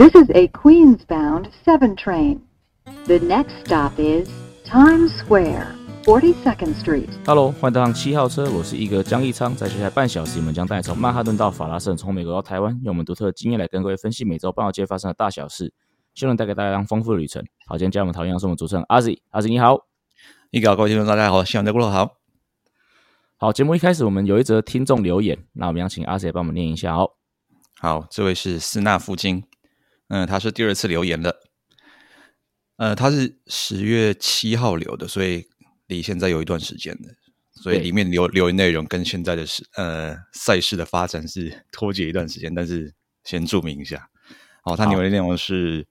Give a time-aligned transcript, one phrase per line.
[0.00, 2.38] This is a Queens-bound 7 train.
[3.06, 4.28] The next stop is
[4.64, 5.74] Times Square,
[6.04, 7.08] 42nd Street.
[7.26, 9.52] Hello，欢迎搭上七号车，我是一哥江一昌。
[9.56, 15.72] 在接下来半小时，我们将带你从曼哈顿到法拉盛，从美国到台湾，用我们独特的经验来跟各位分析美洲半岛街发生的大小事，
[16.14, 17.44] 希望带给大家一丰富的旅程。
[17.66, 19.80] 好，今天加入我们讨论是我们主持人阿 Z，阿 Z 你好，
[20.52, 22.12] 一哥各位听众大家好，希望大家过得好。
[23.36, 26.94] 好，节目一开始我们有一则听众留言，那我们要请阿 Z 帮我们念一下。
[26.94, 27.10] 哦，
[27.80, 29.42] 好，这位是斯纳夫金。
[30.08, 31.36] 嗯，他是第二次留言了。
[32.76, 35.46] 呃，他是十月七号留的，所以
[35.86, 37.14] 离现在有一段时间了。
[37.60, 42.94] 所以里面留留言内容跟现在的是呃赛事的发展是脱节一段时间，但是
[43.24, 44.08] 先注明一下。
[44.62, 45.88] 好，他留言内容是：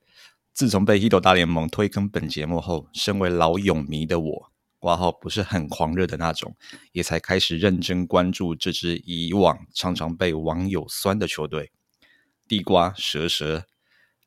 [0.53, 6.55] 自从被《h i t 大联盟》推坑本节目后，身为老泳迷的我，挂号不是很狂热的那种，
[6.94, 11.72] 也才开始认真关注这支以往常常被网友酸的球队——
[12.47, 13.66] 地瓜蛇蛇。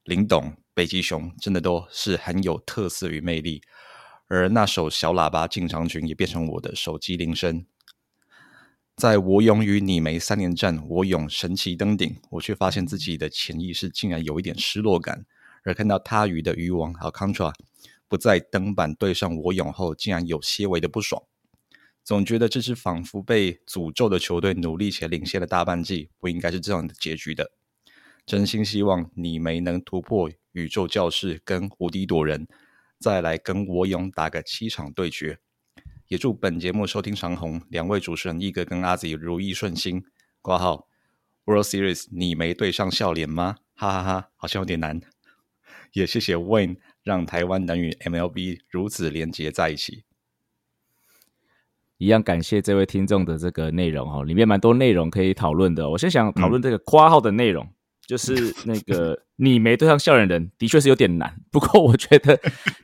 [0.04, 3.62] 林董、北极熊真的都是很有特色与魅力，
[4.28, 7.66] 而那首小喇叭进场曲也变成我的手机铃声。
[8.96, 15.24] 在我勇与你没三连战，我勇神奇登顶，我却发现自己的潜意识竟然有一点失落感。
[15.62, 17.52] 而看到他鱼的鱼王和 Contra
[18.08, 21.22] 不在登板对上我勇后，竟然有些微的不爽。
[22.02, 27.52] 总觉得这支仿佛被诅咒的球队努力且领先了大半季，不应该是这样的结局的。
[28.30, 32.46] 真心希望你没能突破宇宙教室跟无敌躲人，
[32.96, 35.40] 再来跟我勇打个七场对决。
[36.06, 40.04] 也祝本节目收听长虹两位主持人一哥跟阿 Z 如意顺心。
[40.40, 40.86] 挂号
[41.44, 43.56] World Series 你没对上笑脸吗？
[43.74, 45.00] 哈哈哈，好像有点难。
[45.94, 50.04] 也谢谢 Wayne 让台湾能与 MLB 如此连接在一起。
[51.98, 55.90] 一样感谢这位听众的这个内容哈，里面蛮多内容可以讨论的。
[55.90, 57.68] 我先想讨论这个括号的内容。
[58.10, 61.32] 就是那个你没对上笑脸人，的确是有点难。
[61.48, 62.36] 不过我觉得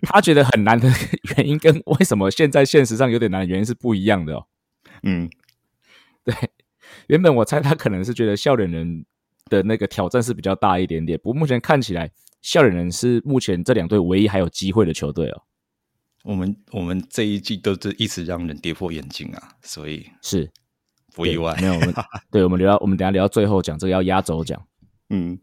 [0.03, 0.89] 他觉得很难的
[1.37, 4.47] 原因，跟为什么现在现实上有点难的原因是不一样的哦。
[5.03, 5.29] 嗯，
[6.23, 6.33] 对，
[7.09, 9.05] 原本我猜他可能是觉得笑脸人
[9.47, 11.19] 的那个挑战是比较大一点点。
[11.19, 12.09] 不过目前看起来，
[12.41, 15.43] 笑脸人是目前这两队唯一还有机会的球队哦。
[16.23, 20.49] 我们我们这一季都是一直让人跌破眼镜啊，所以是
[21.17, 21.53] 不意外。
[21.61, 21.95] 没有，我们
[22.31, 24.65] 对我们聊到我们等下聊到最后讲这个要压轴讲。
[25.09, 25.39] 嗯，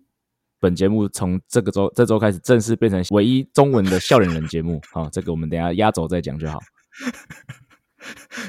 [0.59, 4.81] 本节目从这个周这周开始正式变成唯一中文的笑脸人节目。
[4.91, 6.59] 好，这个我们等下压轴再讲就好。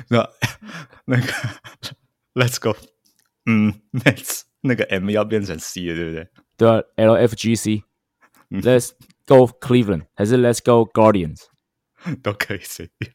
[0.09, 0.29] 那
[1.05, 1.27] 那个
[2.35, 2.77] ，Let's go。
[3.47, 6.29] 嗯，Let's 那个 M 要变成 C 了，对不对？
[6.57, 7.83] 对啊，L F G C。
[8.51, 8.91] Let's
[9.27, 11.43] go Cleveland 还是 Let's go Guardians
[12.23, 13.13] 都可以随便。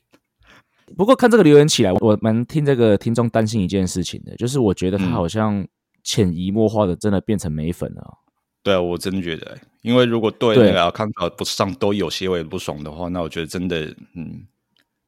[0.98, 5.68] 不过看这个留言起来，我蛮听这个听众担心一件事情的，就是我觉得他好像。
[6.04, 8.18] 潜移默化的，真的变成美粉了。
[8.62, 14.46] 对啊，我真觉得，因为如果对那个康考不上都有些微不爽的话，那我觉得真的，嗯，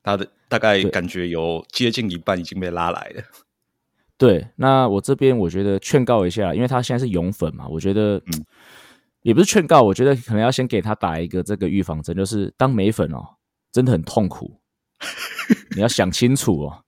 [0.01, 3.24] 他的大概感觉有接近一半已经被拉来了。
[4.18, 8.46] 对，那我这边我觉得劝告一下，因为他现在是勇粉嘛，我觉得，嗯，
[9.24, 13.35] 也不是劝告，我觉得可能要先给他打一个这个预防针，就是当美粉哦，
[13.72, 14.59] 真的很痛苦，
[15.75, 16.84] 你要想清楚哦。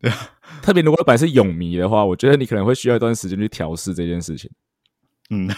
[0.00, 0.30] 对啊，
[0.62, 4.50] 特别如果本来是泳迷的话，我觉得你可能会需要一段时间去调试这件事情。
[5.30, 5.48] 嗯，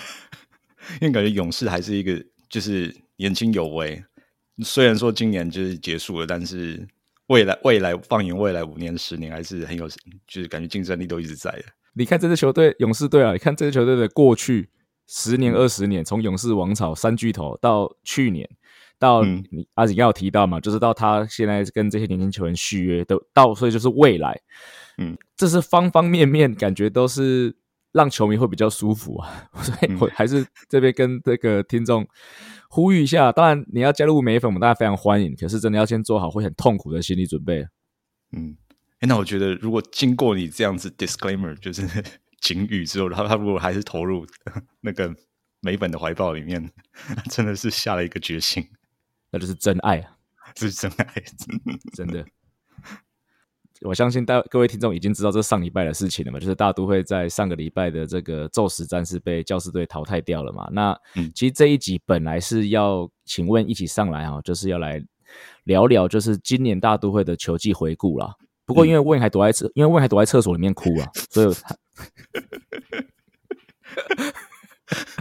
[1.00, 4.02] 因为感觉勇士还是一个就是年轻有为，
[4.64, 6.88] 虽然说今年就是结束了，但是
[7.26, 9.86] 未来未来放眼未来五年十年还是很有，
[10.26, 11.64] 就是感觉竞争力都一直在的。
[11.92, 14.70] 你看这支球队勇士队啊，你看这支球队的过去
[15.06, 18.48] 十年二十年，从勇士王朝三巨头到去年。
[19.00, 24.38] 到你阿锦要提到嘛，就是到他现在跟这些年轻球员续约都到，所以就是未来，
[24.98, 27.56] 嗯，这是方方面面感觉都是
[27.92, 32.06] 让球迷会比较舒服啊， 所以我还是这边跟这个听众
[32.68, 37.66] 呼吁一下，当然你要加入美粉，我们大家非常欢迎，可是真的要先做好会很痛苦的心理准备。
[38.36, 38.54] 嗯，
[39.00, 41.88] 哎，那我觉得如果经过你这样子 disclaimer 就是
[42.42, 44.26] 警语之后，然后他如果还是投入
[44.82, 45.10] 那个
[45.60, 46.70] 美粉的怀抱里面，
[47.30, 48.62] 真的是下了一个决心。
[49.30, 50.16] 那就是真爱啊！
[50.56, 51.22] 是真爱，
[51.94, 52.24] 真的。
[53.82, 56.38] 我相信大各位听众已经知道这上礼拜的事情了嘛？
[56.38, 60.68] 就是大都会在上个礼拜的这个宙斯战士被教师队淘汰掉了嘛？
[60.72, 60.94] 那
[61.34, 65.03] 其实这一集本来是要请问一起上来哈，就是要来
[65.65, 68.34] 聊聊就是今年大都会的球季回顾啦。
[68.66, 71.74] 不过因为问还躲在厕，因为问还躲在厕所里面哭啊，所以他。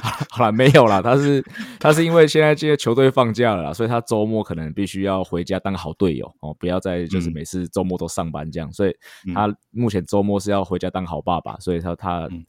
[0.30, 1.02] 好了，没有了。
[1.02, 1.44] 他是
[1.78, 8.94] 他是因为现在这些球队放假了啦，所以他周末可能必须要回家当好队友哦，不要再就是嗯每次周末都上班这样，所以
[9.34, 12.44] 他目前周末是要回家当好爸爸，所以他他嗯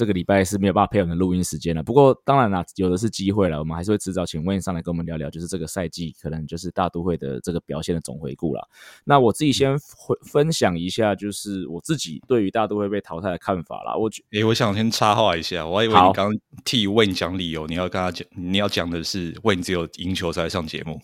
[0.00, 1.82] 这个礼拜是没有办法配合我们的录音时间了。
[1.82, 8.66] 不过当然啦，有的是机会了，我们还是会迟早请 Wayne 上来跟我们聊聊，就是这个赛季可能就是大都会的这个表现的总回顾了。
[9.04, 13.94] 那我自己先分分享一下，就是我自己对于大都会被淘汰的看法啦。
[13.94, 16.32] 我觉诶，我想先插话一下，我还以为你刚刚
[16.64, 20.98] 替 Wayne 讲理由，你要跟他讲，你要讲的是 Wayne 只有赢球才上节目。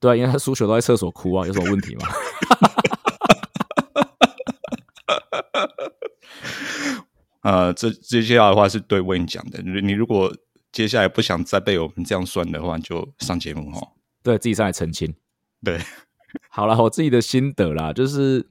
[0.00, 2.06] 对啊，因为他输球都在厕所哭啊，有什么问题吗？
[7.42, 10.34] 呃，这接下来的话是对 Wayne 讲的，你你如果
[10.72, 13.80] 接下来不想再被我们这样算的话，你就上节目哈。
[14.22, 15.14] 对自己上来澄清。
[15.64, 15.78] 对，
[16.50, 18.46] 好了，我自己的心得啦，就是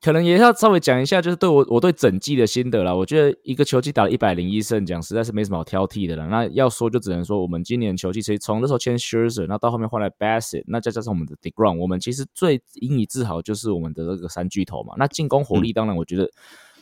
[0.00, 2.94] 可能也要稍微讲一下，就是对我我对整季的心得啦。
[2.94, 6.26] 我觉得一个球季打了一百零一胜，讲实在是没什么好挑剔的了。
[6.28, 14.94] 那要说就只能说，我们今年球季其实从那时候签 Scherzer，那到后面换来 Bassett，那再加上我们的 Degrom，我们其实最引以自豪就是我们的这个三巨头嘛。
[14.98, 16.30] 那进攻火力当然我觉得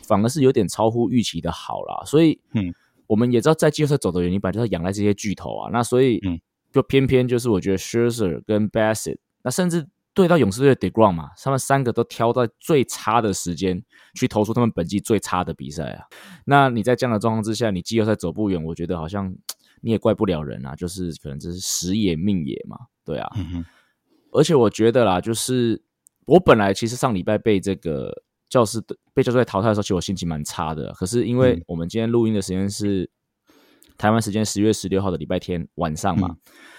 [0.06, 2.74] 反而是有点超乎预期的好啦，所以嗯。
[3.06, 5.70] 我们也知道，在季后赛走的原因，本来就是仰赖这些巨头啊。
[5.70, 6.40] 那所以，嗯，
[6.72, 13.84] 就偏偏就是我觉得 Scherzer 跟 Bassett，那甚至对到勇士队的 Degrom 嘛，他们三个都挑在最差的时间
[14.14, 16.06] 去投出他们本季最差的比赛啊。
[16.46, 19.32] 那你在这样的状况之下，你季后赛走不远，我觉得好像
[19.82, 23.30] 你也怪不了人啊，就是可能这是时也命也嘛，对啊。
[23.36, 23.62] 嗯，
[24.32, 25.82] 而且我觉得啦，就是
[26.24, 28.22] 我本来其实上礼拜被这个
[28.54, 30.92] 教师队被教师队淘汰的时候，其实我心情蛮差的。
[30.92, 33.10] 可是因为嗯我们今天录音的时间是
[33.98, 36.28] 台湾时间十月十六号的礼拜天晚上嘛，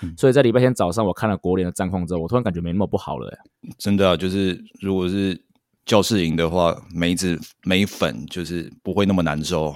[0.01, 3.37] 嗯嗯所以在礼拜天早上我看了国联的战况之后，我突然感觉没那么不好了、欸。
[3.77, 5.37] 真的啊，就是如果是
[5.85, 9.75] 教室赢的话，梅子梅粉就是不会那么难受，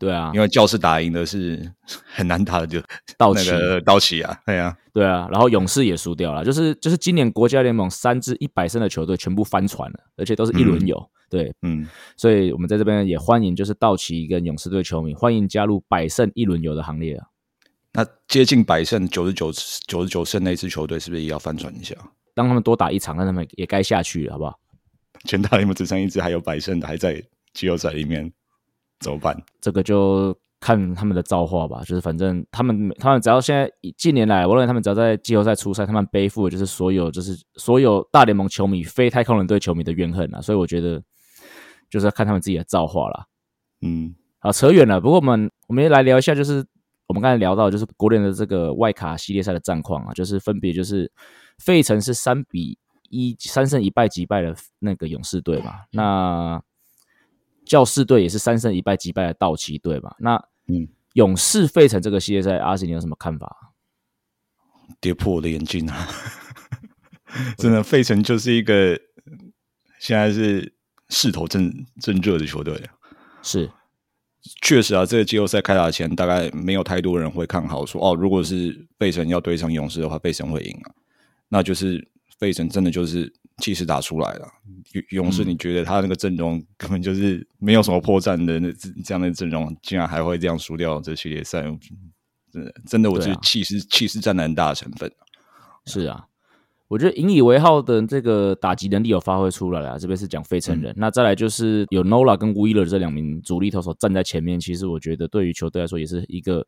[0.00, 1.70] 对啊，因为教室打赢的是
[2.14, 2.80] 很难打的，就
[3.18, 11.10] 道奇那个道奇啊，对啊，对啊，然后勇士也输掉了，就是就是今年国家联盟三支一百胜的球队全部翻船了，而且都是一轮游。
[11.28, 11.86] 对，嗯，
[12.16, 17.26] 所以我们在这边也欢迎就是道奇跟勇士队球迷欢迎加入百胜一轮游的行列啊。
[17.92, 19.52] 那接近百胜九十九
[19.86, 21.94] 九十九胜那支球队是不是也要翻船一下？
[22.34, 24.58] 当他们多打一场，让他们也该下去了，好不好？
[25.24, 28.32] 全大联盟只剩一支还有百胜的还在季后赛里面，
[29.00, 29.36] 怎么办？
[29.60, 31.80] 这个就看他们的造化吧。
[31.80, 40.40] 就是反正他们他们只要现在近年来，我认为他们只要在季后赛出赛，他们背负的就是所有就是所有大联盟球迷、非太空人队球迷的怨恨啊。
[40.40, 41.02] 所以我觉得
[41.88, 43.26] 就是要看他们自己的造化啦。
[43.82, 45.00] 嗯好，扯远了。
[45.00, 46.64] 不过我们我们也来聊一下，就是
[47.06, 51.10] 我们刚才聊到，就是国联的这个外卡系列赛的战况啊，就是分别就是
[51.58, 56.62] 费城是三比一三胜一败击败了那个勇士队嘛，那
[57.70, 60.34] 教士队也是三胜一败击败了道奇队嘛，那
[60.66, 63.72] 嗯，勇士费城这个系列赛，阿信你有什么看法？
[65.00, 66.08] 跌破我的眼镜啊！
[67.56, 69.00] 真的，费城就是一个
[70.00, 70.74] 现在是
[71.10, 72.90] 势头正正热的球队啊。
[73.40, 73.70] 是
[74.60, 80.90] 确实啊，这个季后赛开打前，大概没有太多人会看好说哦，如果是费城要对上勇士的话，费城会赢啊。
[81.48, 84.48] 那就是费城真的就是气势打出来了。
[84.92, 91.62] 勇勇士，嗯你觉得他那个阵容根本就是没有什么破绽的那这这样的阵容，竟然还会这样输掉这系列赛？
[92.52, 95.08] 真的，真的，我觉对啊得气势气势占了很大的成分。
[95.86, 96.26] 是啊，
[96.88, 99.96] 我觉得引以为豪的这个打击能力有发挥出来了。
[99.96, 106.66] 这边是讲费城人，那再来就是有 Nola 跟 Wheeler 这两名主力投手站在前面，其实我觉得对于球队来说也是一个，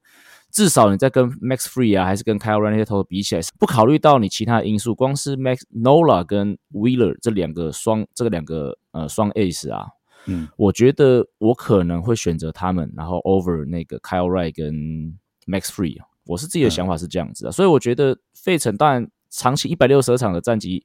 [0.52, 9.86] 至少你在跟 Max Free 啊，还是跟 Kyle Ryan 那些投手比起来，不考虑到你其他的因素，光是 Max Nola 跟 Wheeler 这两个双这个两个呃双 Ace 啊，
[10.26, 20.84] 嗯，我觉得我可能会选择他们，然后 over 那个 Kyle Wright 跟 Max Free，我是自己的想法是这样子的，所以我觉得费城当然长期一百六十二场的战绩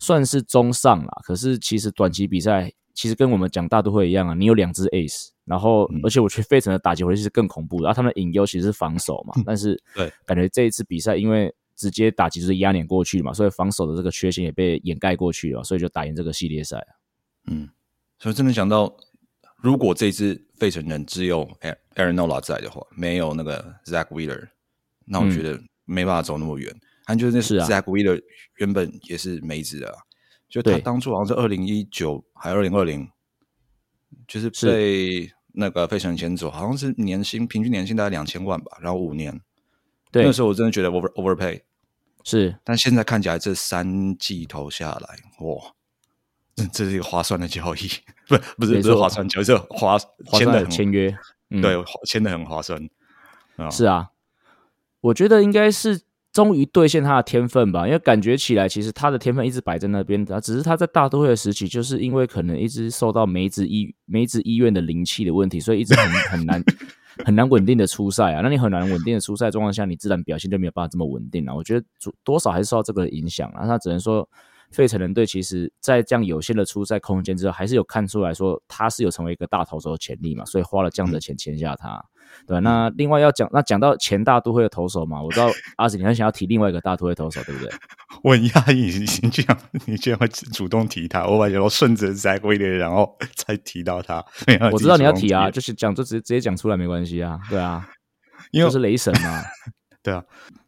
[0.00, 16.90] 算是中上啦，可是其实短期比赛其实跟我们讲大都会一样啊，你有两支 Ace，然后、嗯而且我觉得费城的打击回去是更恐怖的，然后他们的隐忧其实是防守嘛，但是对，感觉这一次比赛因为直接打击就是压碾过去嘛，所以防守的这个缺陷也被掩盖过去了，所以就打赢这个系列赛啊。
[17.48, 17.68] 嗯，
[18.18, 18.96] 所以真的想到，
[19.56, 21.44] 如果这支费城人只有
[21.96, 24.48] Aaron Nola 在的话，没有那个 Zach Wheeler，
[25.04, 26.72] 那我觉得没办法走那么远。
[27.06, 28.22] 他就是 Zach Wheeler
[28.58, 29.96] 原本也是梅子的、啊，
[30.62, 33.10] 就他当初好像是二零一九还二零二零，
[34.28, 34.70] 就是是。
[34.70, 39.40] 被那个费城人牵走，好像是年薪平均年薪大概两千万吧，然后五年。
[40.12, 40.24] 对。
[40.24, 41.60] 那，时候我真的觉得 over overpay，
[42.22, 42.56] 是。
[42.62, 45.74] 但现在看起来这三季投下来，哇，
[46.54, 47.88] 这这是一个划算的交易，
[48.28, 51.18] 不不是不是划算交易，是划划算的签的签约，
[51.50, 52.88] 嗯，对，签的很划算
[53.56, 53.68] 啊。
[53.70, 54.10] 是啊，
[55.00, 56.02] 我觉得应该是
[56.34, 66.62] 终于兑现他的天分吧，因为感觉起来其实他的天分一直摆在那边的，只是他在大都会的时期，就是因为可能一直受到梅子医梅子医院的灵气的问题，所以一直很很难
[67.24, 68.40] 很难稳定的出赛啊。
[68.42, 71.54] 那你很难稳定的出赛状况下，你自然表现就没有办法这么稳定了。
[71.54, 71.86] 我觉得
[72.22, 73.66] 多少还是受到这个影响啊。
[73.66, 74.28] 他只能说。
[74.70, 82.04] 费城人队其实，在这样有限的出赛空间之后，还是有看出来说他是有成为一个大投手的潜力嘛，所以花了这样的钱签下他。
[82.46, 87.72] 对，那另外要讲，那讲到前大都会的投手嘛，我知道 阿紫你很想要提另外一个大都会投手，对不对？
[88.22, 94.24] 我很讶异，你这样你居然会主动提他，我感觉我顺着再过一点，然后再提到他。
[94.72, 97.88] 我知道你要提啊，就是讲就直接直接讲出来没关系啊，对啊，
[98.52, 99.42] 因为是雷神嘛，
[100.02, 100.24] 对啊。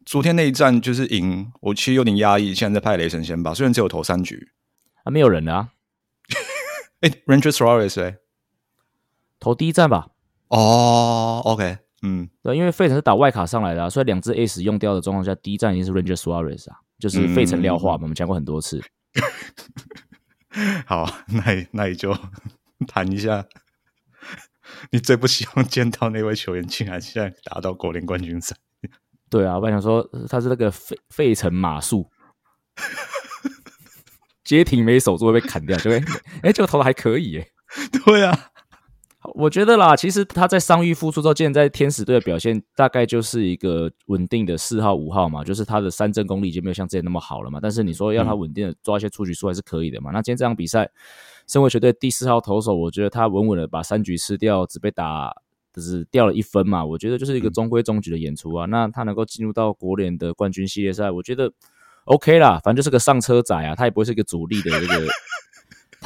[0.06, 2.54] 昨天那一战就是赢，我其实有点压抑。
[2.54, 4.52] 现在在派雷神先吧，虽然只有投三局，
[5.02, 5.70] 啊，没有人啊。
[7.00, 8.16] 哎，Ranger Suarez 哎，
[9.40, 10.08] 投第一战吧。
[10.48, 18.80] 哦，OK，嗯，对，因为费城是打外卡上来的，所以两只使用掉的状况下，第一站已经是 Ranger Suarez 啊，就是费城廖化嘛，我们讲过很多次。
[20.86, 22.16] 好，那那你就
[22.86, 23.44] 谈一下，
[24.90, 28.54] 你最不希望见到那位球员，竟然现在打到国联冠军赛。
[29.28, 32.08] 对啊，我想说他是那个费费城马术，
[34.44, 35.98] 接停没守住会被砍掉，就会
[36.42, 37.50] 哎，这个投的还可以耶。
[38.04, 38.50] 对啊，
[39.38, 47.58] 我觉得啦，其实他在伤愈复出之后，现在在天使队的表现大概就是一个稳定的四号五号嘛，就是他的三振功力已经没有像之前那么好了嘛。
[47.60, 50.10] 但是你说要他稳定的抓一些出局数还是可以的嘛。
[50.10, 50.90] 那今天这场比赛，
[51.46, 55.32] 身为球队第四号投手，我觉得他稳稳的把三局吃掉，只被打。
[55.74, 58.64] 就是掉了一分嘛，我觉得就是一个中规中矩的演出啊。
[58.64, 61.52] 那他能够进入到国联的冠军系列赛，我觉得
[62.06, 62.58] OK 啦。
[62.64, 65.06] 反正就是个上车仔啊，他也不会是一个主力的这个，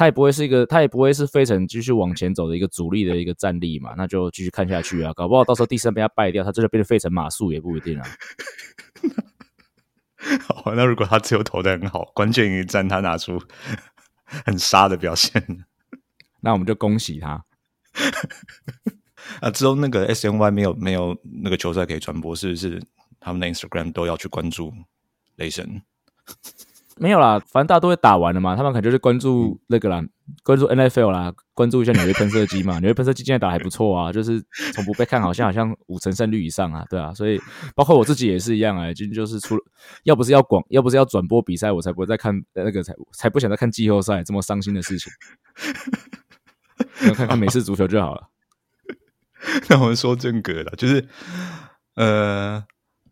[0.01, 3.93] 他也不会是一个，他也不会是费城继续往前走的一个主力的一个战力嘛。
[3.95, 8.09] 那就继续看下去啊， 搞不好到时候第三被他败掉，他真的变成费城马术也不一定啊。
[10.41, 13.39] 好，那如果他自由投的很好，关键一战他拿出
[14.25, 15.39] 很杀的表现，
[16.41, 17.45] 那我们就恭喜他。
[19.39, 22.81] 啊，之后那个 S N Y 没有没有那个球赛可以传播，是不是？
[23.19, 24.73] 他们的 Instagram 都要去关注
[25.35, 25.83] 雷神？
[27.01, 30.03] 没有啦，反正大家都会打完了嘛，他们可能就是关注那个啦，
[30.43, 32.77] 关注 N F L 啦，关注一下纽约喷射机嘛。
[32.79, 34.39] 纽约喷射机现在打还不错啊，就是
[34.75, 37.41] 从不被看好像好像五成胜率以上啊，对啊，所以
[37.73, 39.63] 包括我自己也是一样啊，就就是除了
[40.03, 45.11] 要不是要广，要不是要转播比赛，我才不会再看那个才才不想再看季后赛这么伤心的事情，
[47.07, 48.29] 要看看美式足球就好了。
[49.69, 51.03] 那我们说正格了，就是
[51.95, 52.63] 呃，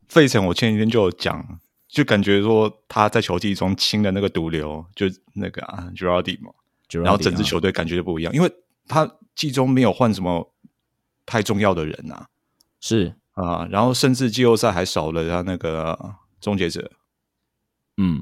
[0.08, 6.52] 费城，我前几天就有讲，就感觉说他在球季中清的那个毒瘤，就那个啊 g i r a d i 嘛，
[7.04, 8.50] 然后整支球队感觉就不一样，因为
[8.88, 10.54] 他季中没有换什么
[11.26, 12.30] 太重要的人啊，
[12.80, 13.16] 是。
[13.34, 15.98] 啊，然后甚至季后赛还少了他那个
[16.42, 16.92] 终结者，
[17.96, 18.22] 嗯，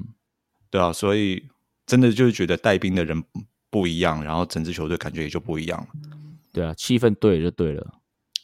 [0.69, 1.49] 对啊，所以
[1.87, 3.23] 真的就是觉得带兵的人
[3.71, 5.87] 不一样，然后整支球队感觉也就不一样了。
[6.53, 7.95] 对啊，气氛对就对了，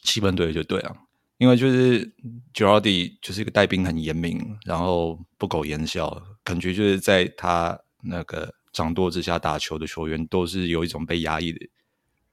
[0.02, 0.96] 气氛对就对啊，
[1.38, 2.14] 因为就是
[2.52, 11.58] j o r d y 就是一个带兵很严明，然后不苟言笑，感觉就是在他那个掌舵之下打球的球员都是有一种被压抑的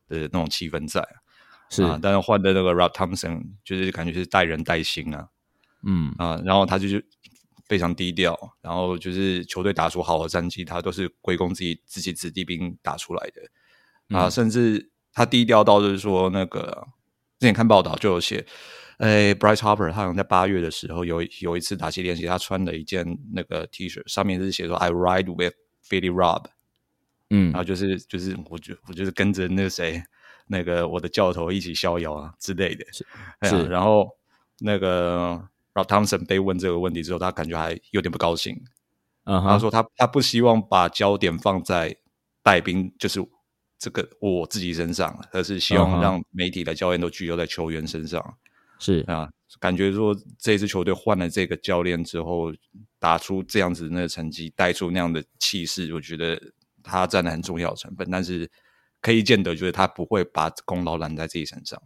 [0.07, 1.05] 的那种气氛在，
[1.69, 1.83] 是。
[1.83, 5.27] 啊，但是换的那个 Rob Thompson 就是感觉是带人带心啊，
[5.83, 6.13] 嗯。
[6.17, 7.05] 啊，然后他就是
[7.65, 14.17] 非常低调，然后就是球队打出好的战绩，他都是归功自己自己子弟兵打出来的。
[14.17, 14.89] 啊，甚至。
[15.13, 16.87] 他低调到就是说，那个
[17.37, 18.45] 之前看报道就有写，
[19.01, 25.55] 诶，Bryce Harper 他好像在八月的时候有有一次打击练习，他穿了一件那个 T 恤，上面是写说 "I ride with
[25.87, 26.45] Philly Rob"，
[27.31, 30.03] 嗯，然后就是就是我就我就是跟着那个谁
[30.47, 33.05] 那个我的教头一起逍遥啊之类的，是。
[33.49, 34.07] 是，然后
[34.59, 35.41] 那个
[35.73, 38.55] Rob Thompson 被问这个问题之后，他感觉还有点不高兴，
[39.23, 41.95] 嗯，他说他他不希望把焦点放在
[42.43, 43.19] 带兵，就是。
[43.83, 48.37] 这个我自己身上，而是希望让媒体的教练都聚焦在球员身上。
[48.81, 52.51] 是啊，感觉说这支球队换了这个教练之后，
[52.99, 56.41] 打出这样子那个成绩，带出那样的气势，我觉得
[56.81, 58.09] 他占了很重要的成分。
[58.11, 58.49] 但是
[58.99, 61.79] 可以见得，就是他不会把功劳揽在自己身上。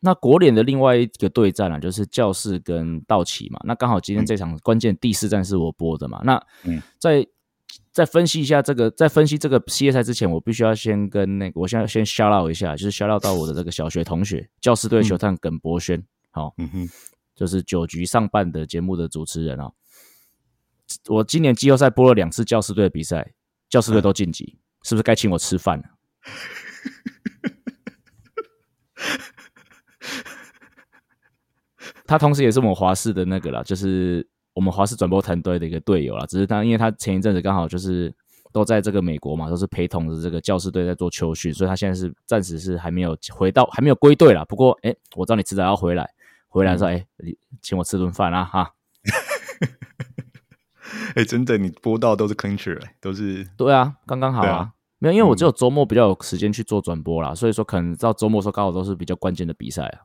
[0.00, 3.58] 那国联的另外一个对战啊，就是教士跟道奇嘛。
[3.64, 6.20] 那刚好今天这场关键第四战是我播的嘛。
[6.24, 6.40] 那
[6.98, 7.26] 在
[7.92, 16.04] 在分析一下这个，在分析这个系列赛之前，我必须要先跟那个，我现在先 shout out 一下，就是 shout out 到我的这个小学同学，教师队球探耿博轩，
[16.36, 16.88] 好，嗯哼，
[17.34, 19.72] 就是九局上半的节目的主持人啊。
[21.08, 23.32] 我今年季后赛播了两次教师队的比赛，
[23.70, 25.84] 教师队都晋级，是不是该请我吃饭了？
[32.04, 36.26] 他同时也是我们华视的那个啦，就是我们华视转播团队的一个队友啦。
[36.26, 38.14] 只是他因为他前一阵子刚好就是
[38.52, 44.44] 都在这个美国嘛，都是陪同着这个教师队在做秋训，所以他现在是暂时是还没有回到，还没有归队啦。
[44.44, 46.06] 不过，哎，我知道你迟早要回来，
[46.56, 48.72] 回来说，哎，你请我吃顿饭啊，哈。
[51.14, 54.72] 哎，真的，你播到都是 clincher，都是对啊，刚刚好啊。
[54.98, 60.00] 没有，因为我只有周末比较有时间去做转播啦，所以说可能到周末时候刚好都是比较关键的比赛啊。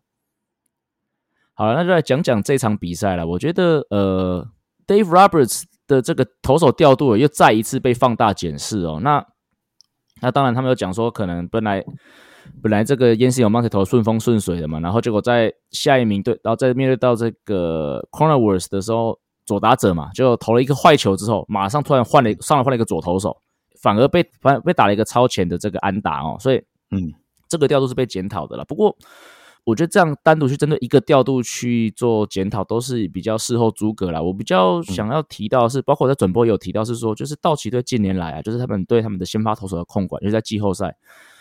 [1.54, 3.26] 好了，那就来讲讲这场比赛了。
[3.26, 4.46] 我觉得，呃
[4.86, 9.00] ，Dave Roberts 的这个投手调度又再一次被放大检视哦。
[9.02, 9.26] 那
[10.22, 11.84] 那当然，他们有讲说，可能本来
[12.62, 23.38] 本来这个烟西有投顺风顺水的嘛，然后结果在下一名对，然后在面对到这个 Cornerworth 的时候，左打者嘛，就投了一个坏球之后，马上突然换了上来换了一个左投手。
[23.82, 26.58] 反而被反被打了一个超前的这个安打哦，所以
[26.92, 27.12] 嗯，
[27.50, 28.64] 这个调度是被检讨的了。
[28.64, 28.96] 不过
[29.64, 34.24] 我觉得这样单独去针对一个调度去做检讨，都是比较事后诸葛了。
[34.24, 40.96] 我比较想要提到是，包括在转播有提到是说，就是道奇队近年来啊，就是他们对他们的先发投手的控管，就在季后赛，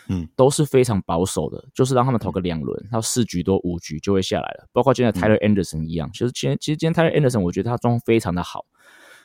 [0.07, 4.67] 嗯，都是非常保守的，就是让他们投个两轮，到四局多五局就会下来了。
[4.71, 8.65] 包括今天 Tyler Anderson 一样，其实今其实今天 Tyler Anderson 我觉得他状况非常的好，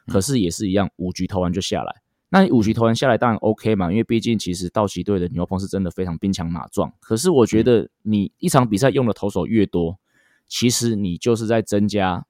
[0.06, 1.96] 可是也是一样，五局投完就下来。
[2.28, 6.92] 那你五局投完下来当然 OK 嘛，因为毕竟其实道奇队的牛棚是真的非常兵强马壮。
[7.00, 9.98] 可是我觉得你一场比赛用的投手越多，
[10.48, 12.26] 其实你就是在增加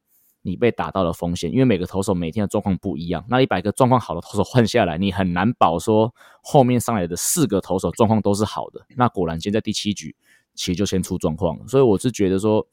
[0.46, 3.22] 你被打到的风险，因为每个投手每天的状况不一样。
[3.28, 8.80] 那一百个状况好的投手换下来，你很难保说后面上来的四个投手状况都是好的。
[8.96, 10.14] 那果然现在第七局
[10.54, 12.66] 其实就先出状况了，所以我是觉得说。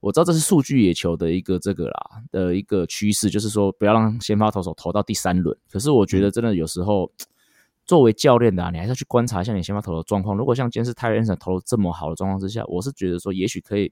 [0.00, 5.56] 我知道这是数据野球的一个这个啦的一个趋势，就是说不要让先发投手投到第三轮。
[5.70, 7.10] 可是我觉得真的有时候，
[7.86, 10.36] 作为教练的，啊，你还是要去观察一下你先发投的状况。
[10.36, 13.90] 如果像今天是泰瑞恩森投的这么好的状况之下，我是觉得说也许可以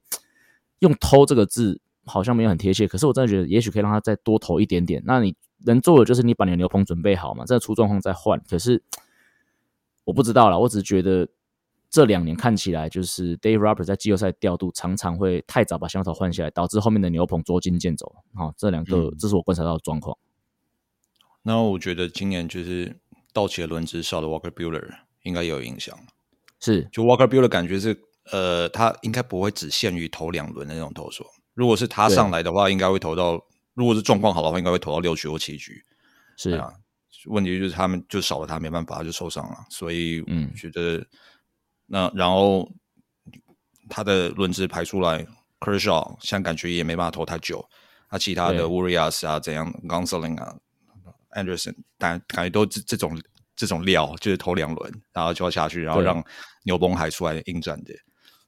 [0.81, 2.87] 用“偷”这个字，好像没有很贴切。
[2.87, 5.03] 可是我真的觉得也许可以让他再多投一点点。
[5.05, 8.43] 那你能做的就是你把你的牛棚准备好嘛，真的出状况再换。
[8.49, 8.83] 可是
[10.05, 11.29] 我不知道啦，我只是觉得。
[11.95, 18.11] 这两年看起来就是 Dave Roberts 在季后赛调度常常会太早把先发投换下来，导致后面的牛棚捉襟见肘。
[18.33, 20.17] 好，这两个这是我观察到的状况。
[21.43, 22.97] 那我觉得今年就是
[23.35, 24.83] 道奇的轮值少的 Walker Bueller
[25.25, 25.95] 应该有影响。
[26.61, 31.27] 是，就 Walker Bueller 感觉是呃，他应该不会只限于投两轮的那种投手。
[31.55, 33.41] 如果是他上来的话，应该会投到，
[33.75, 35.83] 如果是状况好的话，应该会投到六局或七局。
[36.37, 36.73] 是啊，
[37.27, 39.57] 问题就是他们就少了他，没办法就受伤了。
[39.71, 41.05] 所以，嗯，觉得。
[41.85, 42.67] 那然后
[43.91, 45.27] 他的轮值排出来
[45.61, 47.63] ，Kershaw 现在感觉也没办法投太久。
[48.11, 50.57] 那其他的 Urias 啊，怎样 g o n s l i n g 啊
[51.33, 53.21] ，Anderson，但感觉都这这种
[53.55, 56.25] 这种料，就是投两轮，然后就要下去，然后让
[56.63, 57.93] 牛崩海出来应战的。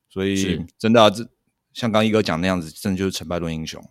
[0.08, 1.28] 所以真的，这
[1.74, 3.84] 像刚一哥讲那样子，真的就是成败论英雄。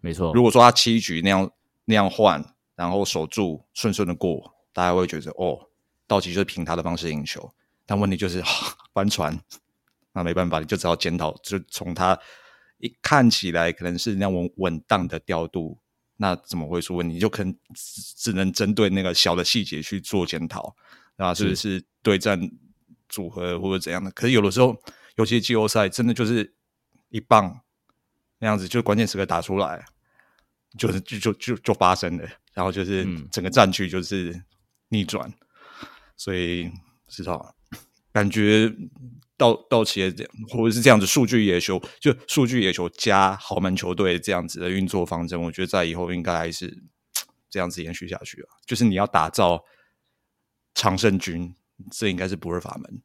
[0.00, 1.50] 没错，如果说他七局那样
[1.86, 5.58] 那样换，然后守住顺顺的过，大家会觉得哦，
[6.06, 7.52] 道奇就是凭他的方式赢球。
[7.86, 8.42] 但问题就是
[8.92, 9.40] 翻船，
[10.12, 11.32] 那没办法，你就只好检讨。
[11.42, 12.18] 就从他
[12.78, 15.78] 一看起来可能是那种稳当的调度，
[16.16, 17.18] 那怎么会出问题？
[17.18, 17.56] 就可能
[18.16, 20.74] 只能针对那个小的细节去做检讨，
[21.16, 22.50] 啊，是不是对战
[23.08, 24.10] 组合或者怎样的？
[24.10, 24.76] 可是有的时候，
[25.14, 26.55] 尤其季后赛，真的就是
[27.08, 27.62] 一棒
[28.38, 29.84] 那样子，就关键时刻打出来，
[30.78, 34.42] 就是就就就就发生了，然后就是整个战局就是
[34.88, 35.32] 逆转，
[36.16, 36.70] 所以
[37.08, 37.54] 知道。
[38.12, 38.74] 感觉
[39.36, 46.82] 到到企业这样，或者是这样子，数据野球就数据野球加豪门球队这样子的运作方针，我觉得在以后应该还是
[47.50, 48.48] 这样子延续下去啊。
[48.64, 49.62] 就是你要打造
[50.74, 51.54] 常胜军，
[51.90, 53.02] 这应该是不二法门。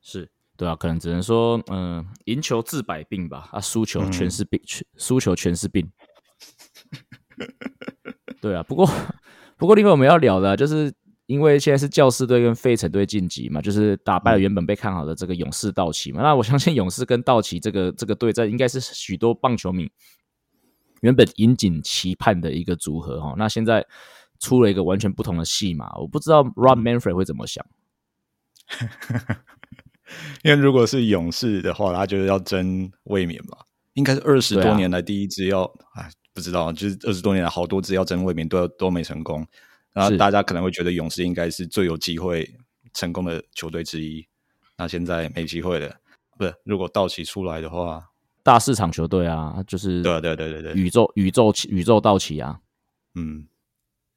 [0.00, 0.30] 是
[0.62, 4.60] 对啊，可能只能说，嗯，赢球治百病吧，啊，输球全是病，
[4.96, 5.90] 输球全是病。
[8.40, 8.86] 对啊，不过
[9.58, 10.94] 不过，另外我们要聊的就是。
[11.26, 16.20] 因为现在是教士队跟费城队晋级嘛，就是打败了原本被看好的这个勇士道奇嘛。
[16.20, 19.90] 那我相信勇士跟道奇这个这个对战，应该是许多棒球迷
[21.00, 23.34] 原本引颈期盼的一个组合哈。
[23.38, 23.86] 那现在
[24.40, 27.64] 出了一个完全不同的戏码，我不知道 Rob Manfred 会怎么想。
[30.44, 33.58] 因为如果是勇士的话，他就是要争卫冕嘛，
[33.94, 39.46] 应该是二十多年来第一支要，哎，不知道，就是二十多年来好多支要争卫冕都都没成功。
[39.92, 42.50] 然后大家可能会觉得勇士应该是最有机会
[42.94, 44.26] 成功的球队之一，
[44.78, 45.94] 那现在没机会了。
[46.38, 48.02] 不是，如果道奇出来的话，
[48.42, 52.58] 大市场球队啊，就是对对对对对，宇宙宇宙宇宙道奇啊，
[53.14, 53.46] 嗯，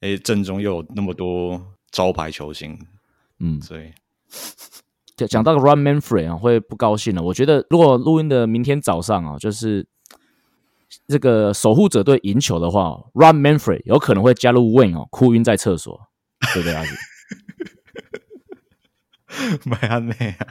[0.00, 2.78] 哎，阵中又有那么多招牌球星，
[3.38, 3.92] 嗯，所以
[5.16, 7.22] 讲讲到个 Run Manfred 啊，会不高兴了。
[7.22, 9.86] 我觉得如果录音的明天早上啊，就是
[11.08, 15.98] 这个守护者队赢球的话，Run Manfred 有可能会加入 Win 哦，哭晕在厕所，
[16.52, 16.90] 对不对，阿子？
[19.64, 20.46] 迈阿密啊，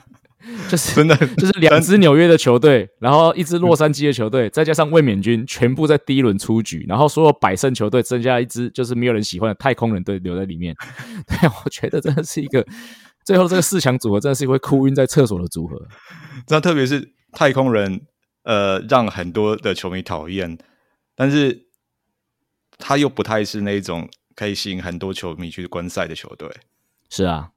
[0.70, 10.76] 就是真的就是两支纽约的球队，然后一支洛杉矶的球队，再加上卫冕军，全部在第一轮出局，然后所有百胜球队剩下一支就是没有人喜欢的太空人队留在里面。
[11.26, 12.64] 对，我觉得真的是一个
[13.26, 15.88] 最后这个四强组合，真的是一个会哭晕在厕所的组合。
[16.48, 18.06] 那特别是太空人，
[18.44, 20.58] 呃，让很多的球迷讨厌，
[21.16, 21.66] 但是
[22.78, 26.50] 他又不太是那种可以吸引很多球迷去观赛的球队。
[27.10, 27.52] 是啊，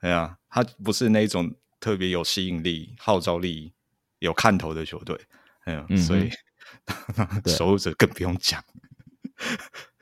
[0.00, 3.72] 对啊，他不是那种特别有吸引力、号召力、
[4.18, 5.18] 有看头的球队。
[5.64, 6.28] 哎呀，嗯所以
[7.42, 8.62] 对 守护者更不用讲。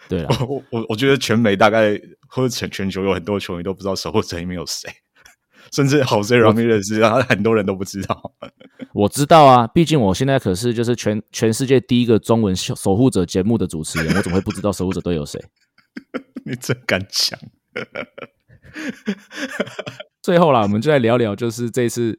[0.09, 4.93] 对啊，我我我觉得全美大概或者全全球有很多球迷都不知道守护者里面有谁，
[5.73, 8.33] 甚至好 s e Ramirez 他很多人都不知道。
[8.95, 15.43] 我知道啊，毕竟我现在可是就是全全世界第一个中文守守护者节目的主持人，我怎么会不知道守护者队有谁？
[16.45, 17.39] 你真敢讲！
[20.23, 22.19] 最后啦，我们就来聊聊，就是这次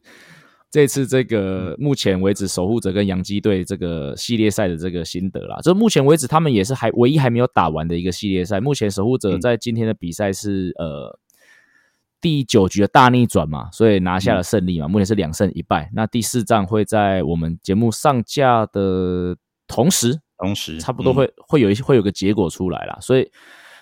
[0.70, 5.56] 这次这个目前为止守护者跟洋基队这个系列赛的这个心得啦。
[5.62, 8.60] 就目前为止他们也是还唯一还没有打完的一个系列赛。
[8.60, 11.16] 目前守护者在今天的比赛是、呃
[12.24, 14.88] 第九局的大逆转嘛，所以拿下了胜利嘛。
[14.88, 15.90] 目前是两胜一败。
[15.92, 22.96] 那第四战会在我们节目上架的同时，同时差不多嗯会、会有一会有个结果出来啦。
[22.98, 23.30] 所以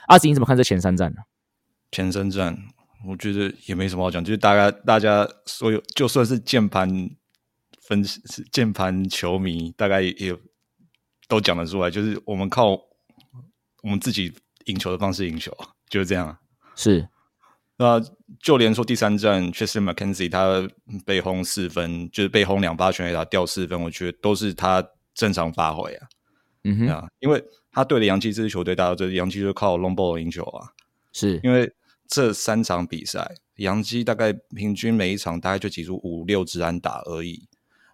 [0.09, 1.19] 阿紫，你怎么看这前三战呢？
[1.93, 2.59] 前三战，
[3.07, 6.91] 我觉得也没什么好讲，就是大家大家所有就算是键盘
[7.87, 10.37] 分析键盘球迷，大概也有
[11.29, 12.71] 都讲得出来，就是我们靠
[13.85, 14.33] 我们自己
[14.65, 15.57] 赢球的方式赢球，
[15.89, 16.41] 就是这样啊。
[16.75, 17.09] 是
[17.83, 18.01] 那
[18.41, 20.69] 就连说第三战 t r i s t a n McKenzie 他
[21.05, 26.07] 被轰四分，就是被轰两发全垒打掉四分，我觉得都是他正常发挥啊。
[26.65, 27.43] 嗯哼，啊，因为
[27.73, 30.69] 他对的洋基这支球队，大家都知道洋基就靠 long ball 赢球啊。
[31.13, 31.71] 是因为
[32.07, 37.49] 这三场比赛，洋基大概平均每一场大概就挤出五六支安打而已。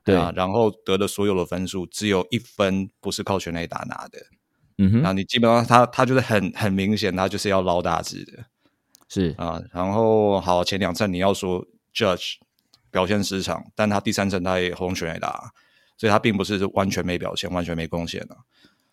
[0.05, 4.19] 对啊，然后得的所有的分数只有一分不是靠全垒打拿的，
[4.79, 8.45] 嗯哼，然后你基本上他他就是很很明显，他就是要捞大支的
[9.09, 9.61] 是啊。
[9.73, 12.35] 然后好，前两站你要说 Judge
[12.91, 15.53] 表现失常，但他第三站他也轰拳也打，
[15.97, 18.37] 所以他并不是完全没表现，完全没贡献啊。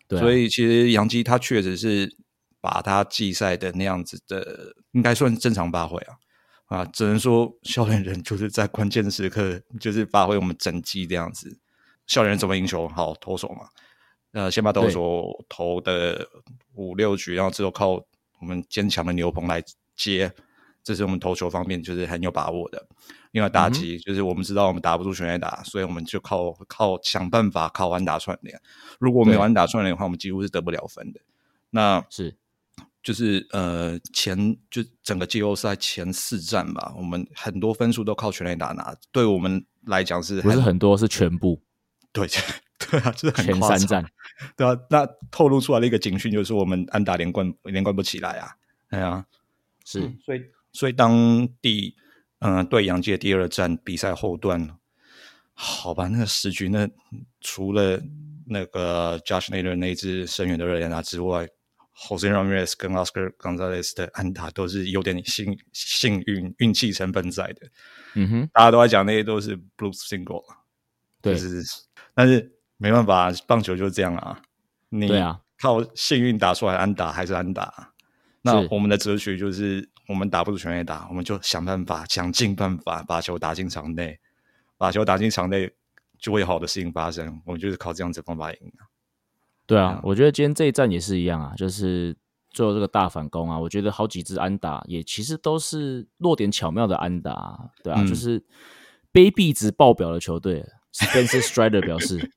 [0.08, 2.16] 对啊、所以其实杨基他确实是
[2.60, 6.16] 把他季赛的那样子的，应该算正常发挥啊
[6.66, 11.58] 啊，只能说笑脸人就是在关键时刻就是发挥我们整季这样子。
[12.06, 12.86] 笑脸人怎么赢球？
[12.88, 13.68] 好投手嘛，
[14.32, 16.28] 呃，先把投手投的
[16.74, 19.60] 五六局，然后之后靠我们坚强的牛棚来
[19.96, 20.32] 接，
[20.82, 22.86] 这是我们投球方面就是很有把握的。
[23.32, 28.60] 另外打击、就是我们知道我们打不出全垒打，所以我们就靠靠想办法靠安打串联。
[29.00, 31.20] 如果没有安打串联的话，我们几乎是得不了分的。
[31.70, 32.36] 那是。
[33.02, 34.36] 就是呃前
[34.68, 41.62] 就整个季后赛前四战吧，我们很多分数都靠全垒打拿，对我们来讲是不是很多是全部。
[42.10, 42.26] 对
[42.90, 44.10] 对啊，就是很前夸张三战，
[44.56, 48.56] 对啊，那透露出来的一个警讯就是我们安打连贯连贯不起来啊，
[48.90, 49.24] 哎呀、
[49.86, 50.00] 是。
[50.22, 51.96] 所以所以当第
[52.40, 54.78] 嗯、呃对洋基的第二战比赛后段，
[55.54, 56.86] 好吧，那个十局那
[57.40, 57.98] 除了
[58.46, 61.48] 那个 Josh Naylor 那一支深远的热连打之外
[61.96, 67.66] ，Jose Ramirez 跟 Oscar Gonzalez 的安打都是有点幸幸运运气成分在的，
[68.14, 70.44] 嗯哼，大家都在讲那些都是 blue single，
[71.22, 71.34] 对。
[71.34, 71.62] 就是
[72.14, 74.42] 但是没办法，棒球就是这样啊，
[74.90, 77.94] 你对啊，靠幸运打出来安打还是安打。
[78.46, 84.18] 那我们的哲学就是，我们打不出全垒打，我们就想办法，想尽办法把球打进场内，
[84.78, 85.70] 把球打进场内，
[86.18, 87.42] 就会有好的事情发生。
[87.44, 88.86] 我们就是靠这样子方法赢啊。
[89.66, 92.16] 对啊啊，我觉得今天这一战也是一样啊，就是
[92.50, 98.40] 最后这个大反攻啊，我觉得好几支安打也其实都是落点巧妙的安打啊，对啊，嗯就是
[99.12, 102.30] 卑鄙值爆表的球队，Spencer Strider 表示，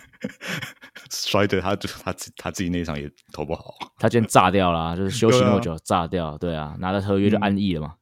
[1.10, 7.94] Strider 他他自他自己那场也投不好，他今天炸掉了啊、 就是休息那么久炸掉，对啊，拿了合约就安逸了嘛，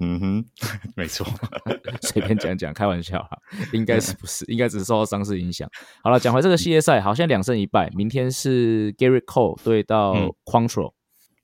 [0.00, 0.18] 嗯。
[0.20, 0.44] 哼，
[0.96, 1.26] 没错，
[2.02, 3.30] 随便讲讲，开玩笑啦，
[3.72, 4.44] 应该是不是？
[4.46, 5.68] 应该只是受到伤势影响。
[6.02, 10.32] 好了，讲回这个系列赛，好像两胜一败，明天是 Gary Cole 对到嗯。
[10.44, 10.92] Quantrill，、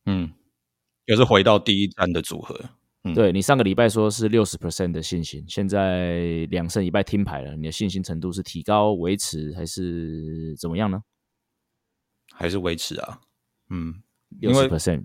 [0.07, 0.33] 嗯，
[1.05, 2.59] 又是回到第一站的组合，
[3.07, 11.03] 嗯对你上个礼拜说是六十 percent 的信心，现在两胜一败听牌了，你的信心程度是提高、维持还是怎么样呢？
[12.33, 13.21] 还是维持啊，
[13.71, 14.03] 嗯，
[14.40, 15.05] 六十 percent，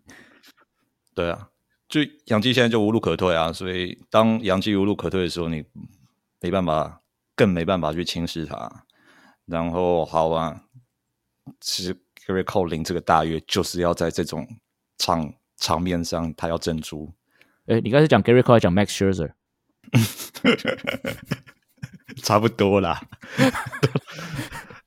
[1.14, 1.50] 对啊，
[1.88, 5.64] 就杨基现在就无路可退啊，所以当杨基无路可退的时候，你
[6.42, 7.02] 没办法，
[7.36, 8.86] 更没办法去轻视他。
[9.46, 10.66] 然后好啊，
[11.60, 11.94] 其实
[12.26, 14.48] Gary Cole 领这个大约就是要在这种
[14.98, 17.14] 场场面上，他要镇住。
[17.68, 19.32] 哎，你刚才讲 Gary Cole 还讲 Max Scherzer，
[22.24, 23.02] 差不多啦。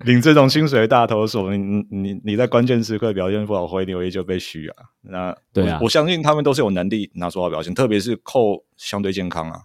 [0.05, 4.85] 领这种薪水的大投手，你你你在关键时刻表现不好，回牛也就被虚啊。
[5.01, 5.79] 那对啊。
[5.81, 9.63] 我，我相信他们都是有能力拿出好表现，特别是扣相对健康啊，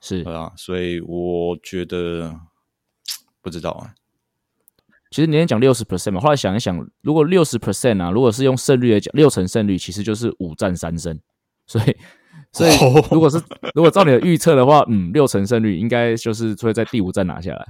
[0.00, 0.24] 是。
[0.24, 2.40] 对啊，所以我觉得
[3.42, 3.92] 不知道啊，
[5.10, 11.20] 其实你先讲六十 percent 嘛，后来想一想，如果六十 percent 啊，如果是用胜率来讲，六成胜率其实就是五战三胜，
[11.66, 11.94] 所以
[12.52, 12.72] 所以
[13.10, 13.40] 如果是
[13.74, 17.66] 如果照你的预测的话，嗯，六成胜率应该就是会在第五站拿下来。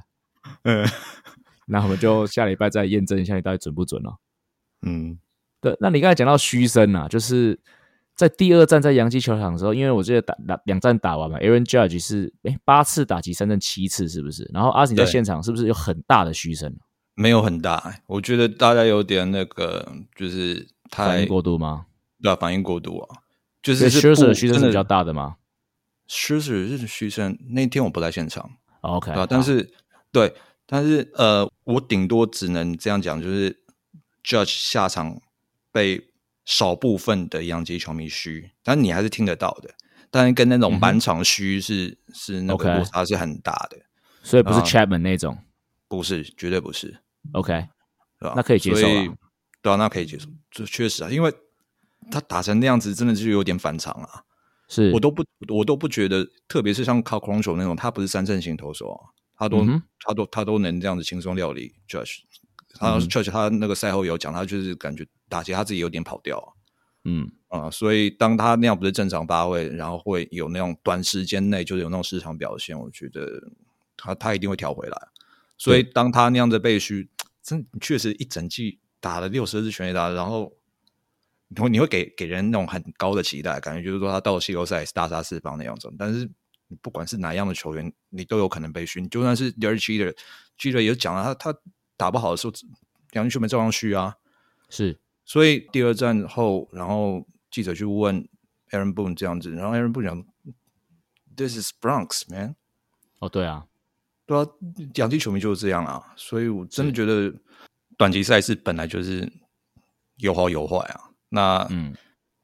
[0.64, 0.86] 嗯
[1.66, 4.16] 那我们就下礼拜再验证一下你到底准不准哦。
[4.82, 5.18] 嗯
[5.60, 7.60] 对，那你刚才讲到嘘声啊，就是
[8.16, 14.50] 在第二站在洋基球场的时候，因为我记得打打两站打完嘛，Aaron Judge 是诶八次打击三振七次，是不是？
[14.54, 16.74] 然后阿信在现场是不是有很大的嘘声？
[17.14, 21.84] 没有很大，我觉得大家有点那个，就是太反应过度吗？
[22.22, 23.18] 对啊，反应过度啊，
[23.62, 25.36] 就是虚声是比较大的吗
[26.06, 28.50] ？E e r 是虚声，那天我不在现场，
[28.82, 29.72] 哦？OK，但是
[30.10, 30.34] 对，
[30.66, 33.62] 但是呃，我顶多只能这样讲，就是
[34.24, 35.20] Judge 下场
[35.70, 36.10] 被
[36.44, 39.70] 少部分的洋基球迷嘘，但你还是听得到的，
[40.10, 43.78] 但是跟那种满场嘘是、是那个落差是很大的，
[44.22, 44.62] 所以不是啊。
[44.64, 45.38] Chapman 那种。
[45.86, 47.00] 不是，绝对不是
[47.32, 47.66] ，OK，
[48.20, 48.34] 对吧？
[48.36, 48.86] 那可以接受
[49.60, 51.34] 对啊，那可以接受，这确实啊，因为
[52.10, 54.24] 他打成那样子，真的是有点反常啊。
[54.68, 62.18] 是我都不，我都不觉得，特别是像 Carl c r o n c h 那种，他不是三阵型投手啊，他都、嗯他都他都能这样子轻松料理 Judge。
[62.74, 66.56] 他嗯 Judge 他那个赛后有讲，他就是感觉打击他自己有点跑掉
[67.04, 73.42] 嗯啊、啊所以当他那样不是正常发挥，然后会有那种短时间内就是有那种市场表现，我觉得
[73.96, 75.08] 他他一定会调回来。
[75.58, 77.10] 所以当他那样的被虚，
[77.42, 80.52] 真确实一整季打了六十支全垒打，然后
[81.52, 85.92] 你会你会给给人那种很高的期待，感觉就是说他到了季后赛是大杀四方那样子。
[85.98, 86.24] 但是
[86.68, 89.08] 你不管是哪样的球员，你都有可能被训。
[89.10, 91.58] 就算是 Derek Jeter，Jeter 也讲了，他他
[91.96, 92.52] 打不好的时候，
[93.10, 94.16] 两军球员照样续啊。
[94.68, 98.28] 是所以第二战后，然后记者去问
[98.70, 100.24] Aaron Boone 这样子，然后 Aaron Boone 讲
[101.36, 102.54] ，This is Bronx man。
[103.18, 103.66] 哦对啊，
[104.24, 104.46] 对啊，
[104.94, 107.34] 洋基球迷就是这样啊，所以我真的觉得
[107.98, 109.30] 短期赛事本来就是
[110.16, 111.09] 有好有坏啊。
[111.30, 111.96] 那嗯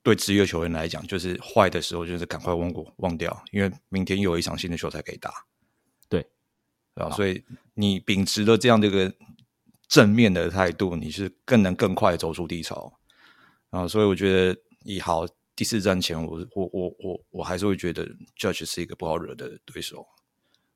[0.03, 5.31] 对职业球员来讲，就是坏的时候就是赶快忘过忘掉，因为明天又有一场新的球赛可以打。
[6.09, 6.23] 对，
[6.95, 7.11] 对吧？
[7.11, 7.45] 所以
[7.75, 9.13] 你秉持了这样的一个
[9.89, 12.97] 正面的态度，你是更能更快走出低潮
[13.71, 13.87] 啊。
[13.89, 18.07] 所以我觉得以好第四战前，我我我我我还是会觉得
[18.39, 20.07] Judge 是一个不好惹的对手，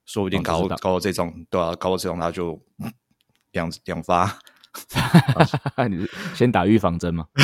[0.05, 2.61] 说不定搞搞到这种对啊，搞到这种他就
[3.53, 4.37] 两两发。
[5.89, 7.27] 你先打预防针嘛？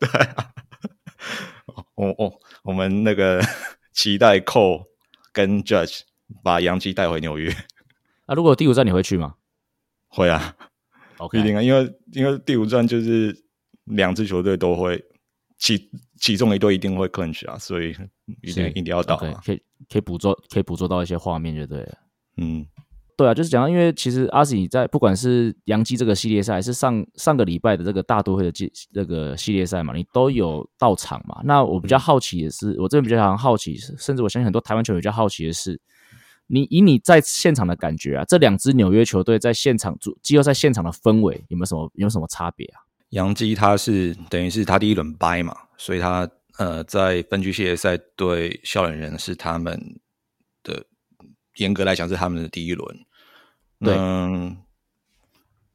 [0.00, 0.52] 对啊，
[1.94, 3.42] 我我我们那个
[3.92, 4.86] 期待 Cole
[5.32, 6.00] 跟 Judge
[6.42, 7.50] 把杨基带回纽约，
[8.26, 9.34] 啊，如果有第五站你会去吗
[10.08, 10.56] 会啊，
[11.16, 13.44] 不？OK，一定啊，因为因为第五站就是
[13.84, 15.04] 两支球队都会
[15.58, 17.94] 其其中一队一定会 clinch 啊，所以
[18.40, 21.98] 一定一定要到可以可以捕捉可以捕捉到一些画面就对了。
[22.38, 22.66] 嗯
[23.16, 31.40] 对啊，就是讲到，因为其实阿喜在不管是洋基这个系列赛，还是上上个礼拜的这个大都会的季这个系列赛嘛，你都有到场嘛。
[31.44, 35.80] 那我比较好奇的是，我这边比较想好奇，甚至我相信很多台湾球迷比较好奇的是，
[36.46, 42.84] 你以你在现场的感觉啊，这两支纽约球队在现场主季后赛现场的氛围有没有什么有什么差别啊？
[43.10, 49.98] 杨基他是等于是他第一轮掰嘛，所以他呃在分区系列赛对笑脸人是他们
[50.62, 50.84] 的
[51.56, 52.98] 严格来讲是他们的第一轮。
[53.80, 54.56] 对嗯，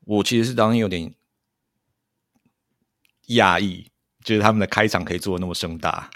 [0.06, 1.14] 我其实是当时有点
[3.28, 3.92] 讶异，
[4.24, 6.10] 就是他们的开场可以做的那么盛大。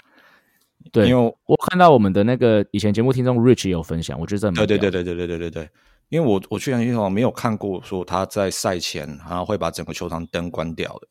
[0.92, 5.70] 对，因为我看到我们的那个以前节目听众 Rich 也有分享，我觉得这对对对对对对对对对，
[6.08, 11.08] 因为我我去洋基球场没有看过说他在赛前然后会把整个球场灯关掉的，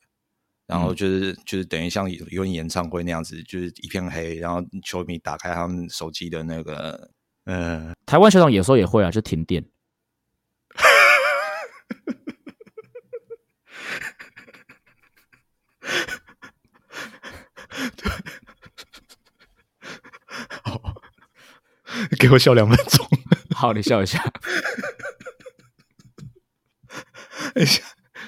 [0.65, 7.11] 然后就是、就是等于像有有演唱会那样子，就是一片黑，然后球迷打开他们手机的那个
[7.45, 9.63] 呃，台湾球场有时候也会啊，就停电。
[22.19, 23.07] 给我笑两分钟。
[23.55, 24.21] 好，你笑一下。
[27.55, 27.65] 哎，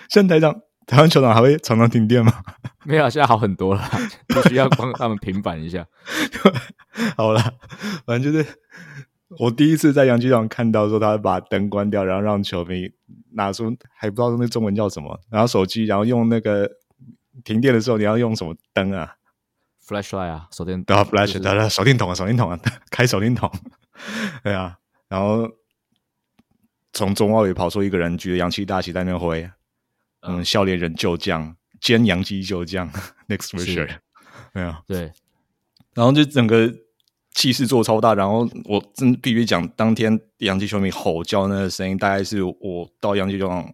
[0.10, 2.44] 现在台长台湾球场还会常常停电吗？
[2.86, 3.90] 没有，现在好很多了，
[4.28, 5.86] 必须要帮他们平反一下。
[7.18, 7.42] 好了，
[8.06, 8.46] 反正就是
[9.40, 12.90] 我第一次在洋基场看到说他把灯关掉，然后让球迷
[13.34, 16.70] 拿出还不知道那中文叫什么，然后手机，然后用那个
[17.44, 19.16] 停电的时候你要用什么灯啊
[19.86, 22.60] ？flashlight 啊，手电对啊，flash，就是对对，手电筒啊，手电筒啊，
[22.90, 23.52] 开手电筒，
[24.44, 24.78] 对啊，
[25.10, 25.50] 然后
[26.94, 29.50] 从中奥里跑出一个人，举着洋气大旗在那挥，
[30.22, 32.90] 嗯，笑脸人旧将，兼洋基旧将
[33.28, 33.98] ，next sure，
[34.54, 35.12] 没有，对，
[35.94, 36.74] 然后就整个
[37.38, 43.72] 气势做超大，然后我真必须讲，当天洋基球迷吼叫那个声音，大概是我到洋基球场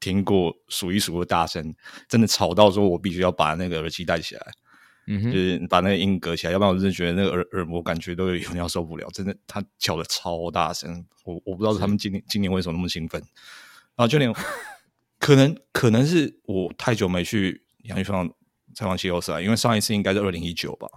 [0.00, 1.74] 听过数一数二大声，
[2.08, 4.40] 真的吵到说我必须要把那个耳机戴起来。
[4.40, 9.06] 就嗯哼，是把那个音隔起来，要不然我真的觉得那个耳耳膜感觉都有点要受不了。
[9.12, 13.20] 真的，他叫的超大声，我我不知道他们今年今年为什么那么兴奋。
[13.20, 14.32] 然后就连
[15.18, 18.30] 可能可能是我太久没去洋基球场
[18.74, 20.88] 采访季后赛，因为上一次应该是二零一九吧，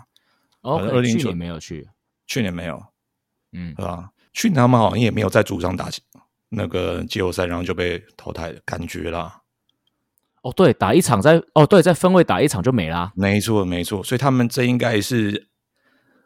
[0.62, 1.88] 哦，二零一九没有去，
[2.27, 2.83] 去年没有，
[3.51, 4.09] 嗯对，吧？
[4.33, 5.89] 去年他们好像也没有在主场打
[6.49, 9.41] 那个季后赛，然后就被淘汰的，感觉啦。
[10.41, 15.47] 哦，对，打一场在哦，对，在分位打一场就没啦，没错，没错，所以他们这应该是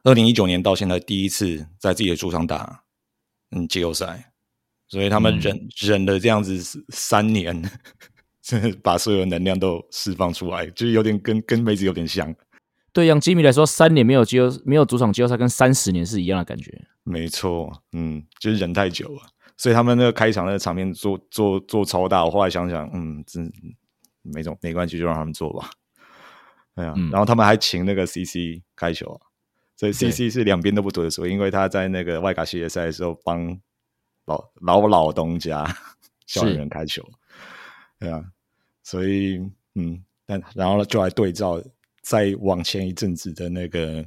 [0.03, 2.83] 二零一九年到现在第一次在自己的主场打
[3.51, 4.33] 嗯季后赛，
[4.87, 6.57] 所以他们忍、忍了这样子
[6.89, 7.61] 三年，
[8.41, 12.35] 真的把所有能量都释放出来，就是有点跟跟梅子有点像。
[12.91, 16.85] 对杨基米来说，三年没有季后没有主场季后赛，跟三十年是一样的感觉。
[17.03, 19.21] 没错，嗯，就是忍太久了，
[19.57, 22.25] 所以他们那个开场那个场面做做做超大。
[22.25, 23.51] 我后来想想，嗯，真
[24.21, 25.69] 没种没关系，就让他们做吧。
[26.75, 29.21] 对啊，嗯然后他们还请那个 CC 开球啊，
[29.75, 33.59] 所以 CC 是两边都不得手，因为他在那个外卡系列赛的时候帮
[34.25, 35.65] 老老老东家
[36.25, 37.03] 小人开球，
[37.99, 38.23] 对啊，
[38.83, 39.39] 所以
[39.75, 41.61] 嗯，但然后就来对照
[42.01, 44.05] 再往前一阵子的那个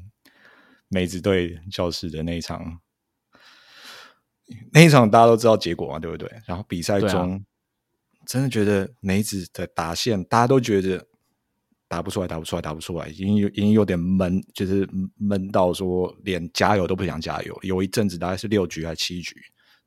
[0.89, 2.81] 梅子队教室的那一场，
[4.73, 6.31] 那一场大家都知道结果嘛，对不对？
[6.47, 7.45] 然后比赛中、
[8.27, 11.07] 真的觉得梅子的打线，大家都觉得
[11.89, 17.59] 打不出来，打不出来，打不出来，已经有已经有点闷，就是闷到说连加油都不想加油。
[17.63, 19.35] 有一阵子大概是六局还是七局，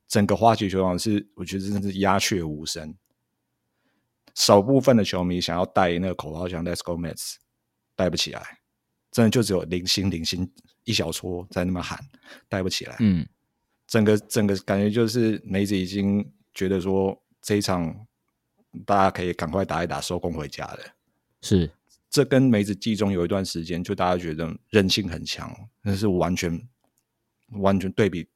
[0.07, 2.95] 整个花旗球场是我觉得真的是鸦雀无声。
[4.35, 7.35] 少部分的球迷想要带那个口号，像 “Let's go Mets”，
[7.95, 8.59] 带不起来，
[9.11, 10.49] 真的就只有零星零星
[10.83, 11.99] 一小撮在那么喊，
[12.49, 12.95] 带不起来。
[12.99, 13.25] 嗯，
[13.87, 18.05] 整个整个感觉就是梅子已经觉得说这一场
[18.85, 20.79] 大家可以赶快打一打，收工回家了。
[21.41, 21.71] 是
[22.09, 26.67] 这跟梅子季中有一段时间，就大家觉得韧性很强，那是完全
[27.51, 28.27] 完全对比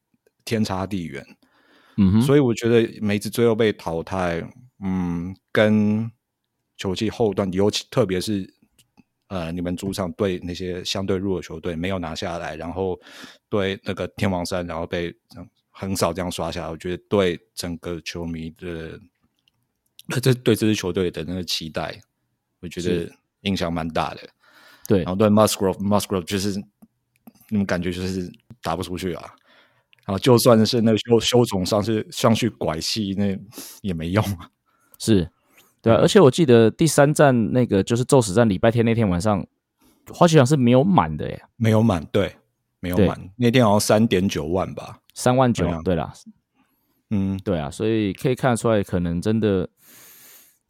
[0.45, 1.25] 天差地远。
[1.97, 4.41] 嗯哼，所以我觉得梅子最后被淘汰，
[4.81, 6.11] 嗯，跟
[6.77, 8.53] 球季后段，尤其特别是
[9.29, 12.99] 呃，你们主场对那些相对弱的球队没有拿下来，然后
[13.47, 15.15] 对那个天王山，然后被
[15.69, 18.99] 横扫这样刷下来，我觉得对整个球迷的，
[20.09, 21.99] 呃这对这支球队的那个期待，
[22.59, 23.09] 我觉得
[23.41, 24.21] 影响蛮大的。
[24.87, 26.55] 对然后对 Musgrove，Musgrove 就是
[27.49, 29.35] 你们感觉就是打不出去啊。
[30.05, 33.37] 然后就算是那个修修总上是上去拐戏，那
[33.81, 34.49] 也没用啊。
[34.97, 35.29] 是，
[35.81, 39.45] 对啊，而且我记得第三站那个就是宙斯站礼拜天那天晚上，
[40.11, 42.35] 花旗场是没有满的耶，没有满，对，
[42.79, 43.29] 没有满。
[43.37, 44.99] 那天好像三点九万吧。
[45.13, 46.13] 三万九对啦，
[47.09, 49.69] 嗯，对啊，所以可以看得出来，可能真的，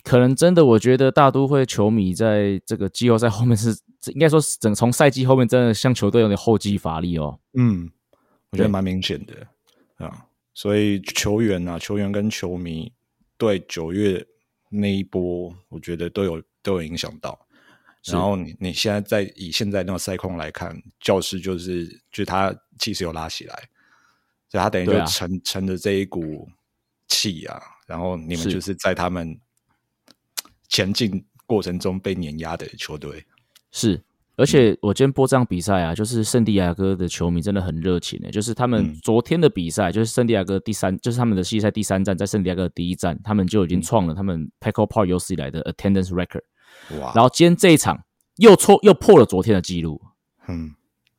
[0.03, 3.75] 可能真的，我觉得大都会球迷在这个季后赛后面是，
[4.13, 7.39] 应该说是整从赛季后面真的像球队有点后继乏力哦。
[7.53, 7.89] 嗯，
[8.51, 9.33] 我觉得蛮明显的
[10.05, 10.25] 啊。
[10.53, 12.91] 所以球员啊，球员跟球迷
[13.37, 14.25] 对九月
[14.69, 17.47] 那一波，我觉得都有都有影响到。
[18.05, 23.69] 然后你你现在在以现在那个赛况来看，教师就是就是他气势有拉起来，
[24.47, 26.49] 所以他等于就沉啊乘乘着这一股
[27.07, 29.37] 气啊，然后你们就是在他们
[30.69, 33.25] 前进过程中被碾压的球队。
[33.71, 34.01] 是，
[34.39, 38.95] 而且我今天播这场比赛啊，就是圣地亚哥的球迷真的很热情诶，就是他们嗯。
[39.03, 43.69] 昨天的比赛，就是圣地亚哥第三，就是他们的系列赛第三站，在圣地亚哥的第一站，他们就已嗯。
[43.69, 46.43] 经创了他们 Petco Park 有史以来的 attendance record，
[47.01, 48.01] 哇，然后今天这一场
[48.37, 50.01] 又错又破了昨天的记录，
[50.47, 50.71] 嗯，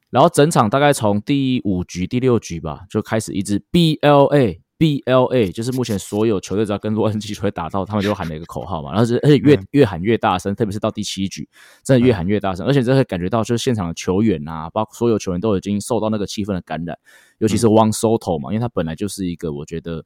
[0.08, 11.46] 然后整场大概从第五局、第六局吧，就开始一直 BLA BLA，就是目前所有球队只要跟洛杉矶球队打到，他们就喊了一个口号嘛，然后是而且越、越喊越大声，特别是到第七局，
[11.84, 16.98] 真的越喊越大声，而且真的会感觉到就是现场的球员啊，包括所有球员都已经受到那个气氛的感染，
[17.36, 20.02] 尤其是 One Soto 嘛，因为他本来就是一个我觉得。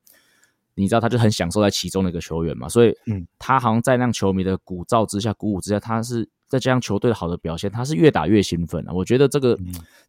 [0.77, 8.93] 你知道，他就很享受在其中的一个球员嘛，所以，嗯，他好像在让球迷的鼓噪之下、鼓舞之下，他是再加上球队的好的表现，他是越打越兴奋啊。
[8.93, 9.57] 我觉得这个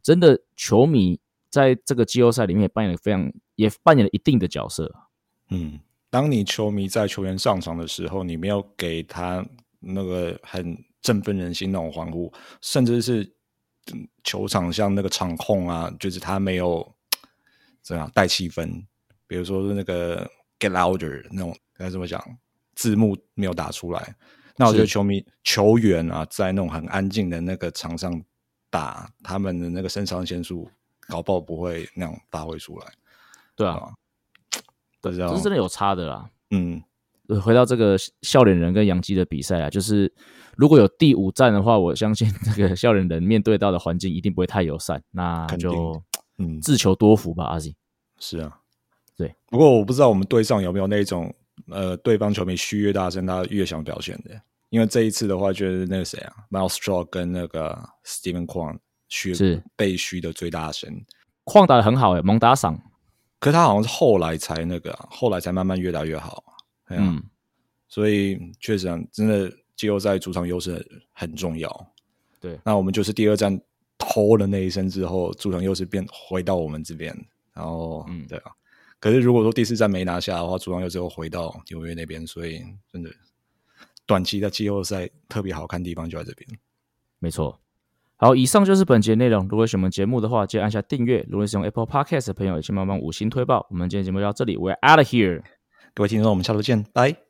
[0.02, 1.20] 真的球迷
[1.56, 4.94] 在这个季后赛里面也扮演了非常也扮演了一定的角色。
[5.52, 5.80] 嗯，
[6.10, 9.46] 当你球迷在球员上场的时候，你没有给他
[9.80, 12.30] 那个很振奋人心那种欢呼，
[12.60, 13.24] 甚至是
[13.94, 16.94] 嗯球场像那个场控啊，就是他没有
[17.82, 18.84] 怎样带气氛，
[19.26, 20.30] 比如说是那个
[20.60, 22.22] get louder 那种该怎么讲，
[22.74, 24.14] 字幕没有打出来，
[24.58, 28.22] 那我觉得球迷球员啊，在那种很安静的那个场上
[28.70, 30.70] 打，他们的那个肾上腺素
[31.08, 32.88] 搞不好不会那样发挥出来，
[33.56, 33.94] 对啊，
[35.02, 36.30] 不知道这是真的有差的啦。
[36.52, 36.82] 嗯。
[37.28, 40.14] 呃回到这个笑脸人跟杨基的比赛啊，就是
[40.56, 46.00] 如果有第五战的话，我相信这个笑脸人面对到的环境一定不会太友善，那就
[46.38, 47.74] 嗯自求多福吧，阿 Z。
[48.20, 48.60] 是啊，
[49.18, 49.34] 对。
[49.48, 51.34] 不过我不知道我们队上有没有那种
[51.72, 54.40] 呃，对方球迷嘘越大声，他越想表现的。
[54.70, 58.78] 因为这一次的话，就是那个谁啊，Miles Straw 跟那个 Steven Kwan
[59.16, 61.06] 嘘是被嘘的最大声。
[61.46, 62.78] 矿打的很好诶、猛打赏。
[63.40, 66.44] 可是他好像是后来才那个啊、后来才慢慢越打越好
[66.90, 67.24] 嗯，
[67.88, 71.94] 所以确实啊，真的季后赛主场优势很很重要。
[72.40, 73.60] 对那我们就是第二站
[73.98, 77.16] 偷了那一声之后，主场优势变回到我们这边，
[77.54, 78.52] 然后嗯对啊。
[79.00, 83.12] 可是如果说第四站没拿下的话，主场优势又回到纽约那边，所以真的
[84.08, 86.60] 短期的季后赛特别好看的地方就在这边。
[87.20, 87.60] 没错。
[88.18, 89.46] 好，以上就是本节内容。
[89.50, 91.26] 如果喜欢我们节目的话，记得按下订阅。
[91.30, 93.68] 如果是用 Apple Podcast 的朋友，也请帮忙五星推爆。
[93.70, 95.42] 我们今天节目就到这里，We're out of here。
[95.94, 97.25] 各位听众，我们下周见，拜。